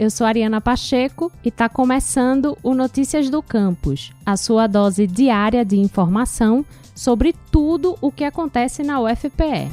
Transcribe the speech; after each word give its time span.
Eu 0.00 0.08
sou 0.08 0.26
Ariana 0.26 0.62
Pacheco 0.62 1.30
e 1.44 1.50
está 1.50 1.68
começando 1.68 2.56
o 2.62 2.72
Notícias 2.72 3.28
do 3.28 3.42
Campus, 3.42 4.10
a 4.24 4.34
sua 4.34 4.66
dose 4.66 5.06
diária 5.06 5.62
de 5.62 5.76
informação 5.76 6.64
sobre 6.94 7.34
tudo 7.52 7.98
o 8.00 8.10
que 8.10 8.24
acontece 8.24 8.82
na 8.82 8.98
UFPE. 8.98 9.68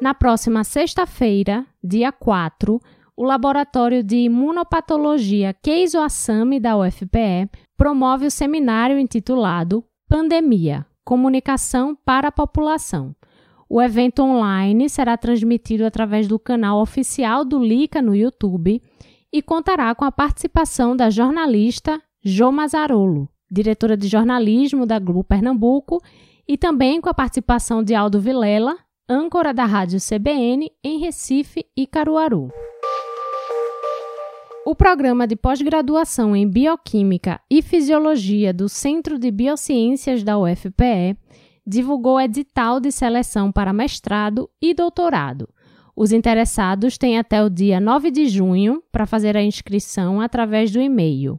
Na 0.00 0.12
próxima 0.12 0.64
sexta-feira, 0.64 1.64
dia 1.82 2.12
4, 2.12 2.80
o 3.16 3.24
Laboratório 3.24 4.02
de 4.02 4.16
Imunopatologia 4.16 5.54
Keizo 5.54 5.98
Assami 5.98 6.58
da 6.58 6.76
UFPE 6.76 7.48
promove 7.76 8.26
o 8.26 8.30
seminário 8.30 8.98
intitulado 8.98 9.84
Pandemia 10.08 10.84
Comunicação 11.04 11.96
para 12.04 12.28
a 12.28 12.32
População. 12.32 13.14
O 13.68 13.80
evento 13.80 14.22
online 14.22 14.88
será 14.88 15.16
transmitido 15.16 15.84
através 15.84 16.26
do 16.26 16.38
canal 16.38 16.80
oficial 16.80 17.44
do 17.44 17.58
LICA 17.58 18.02
no 18.02 18.14
YouTube 18.14 18.82
e 19.32 19.42
contará 19.42 19.94
com 19.94 20.04
a 20.04 20.12
participação 20.12 20.96
da 20.96 21.10
jornalista 21.10 22.00
Jo 22.22 22.52
Mazarolo, 22.52 23.28
diretora 23.50 23.96
de 23.96 24.08
jornalismo 24.08 24.86
da 24.86 24.98
Globo 24.98 25.24
Pernambuco, 25.24 26.02
e 26.46 26.58
também 26.58 27.00
com 27.00 27.08
a 27.08 27.14
participação 27.14 27.82
de 27.82 27.94
Aldo 27.94 28.20
Vilela, 28.20 28.76
âncora 29.08 29.52
da 29.52 29.64
Rádio 29.64 29.98
CBN 30.00 30.70
em 30.82 30.98
Recife 30.98 31.64
e 31.76 31.86
Caruaru. 31.86 32.50
O 34.66 34.74
programa 34.74 35.26
de 35.26 35.36
pós-graduação 35.36 36.34
em 36.34 36.48
Bioquímica 36.48 37.38
e 37.50 37.60
Fisiologia 37.60 38.52
do 38.52 38.66
Centro 38.66 39.18
de 39.18 39.30
Biociências 39.30 40.22
da 40.22 40.38
UFPE 40.38 41.18
divulgou 41.66 42.18
edital 42.18 42.80
de 42.80 42.90
seleção 42.90 43.52
para 43.52 43.74
mestrado 43.74 44.48
e 44.60 44.72
doutorado. 44.72 45.48
Os 45.94 46.12
interessados 46.12 46.96
têm 46.96 47.18
até 47.18 47.44
o 47.44 47.50
dia 47.50 47.78
9 47.78 48.10
de 48.10 48.26
junho 48.26 48.82
para 48.90 49.06
fazer 49.06 49.36
a 49.36 49.42
inscrição 49.42 50.20
através 50.20 50.70
do 50.70 50.80
e-mail 50.80 51.38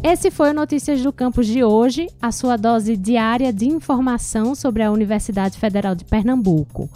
Esse 0.03 0.31
foi 0.31 0.49
o 0.49 0.53
Notícias 0.53 1.03
do 1.03 1.13
Campus 1.13 1.45
de 1.45 1.63
hoje, 1.63 2.07
a 2.19 2.31
sua 2.31 2.57
dose 2.57 2.97
diária 2.97 3.53
de 3.53 3.67
informação 3.67 4.55
sobre 4.55 4.81
a 4.81 4.91
Universidade 4.91 5.59
Federal 5.59 5.93
de 5.93 6.05
Pernambuco. 6.05 6.89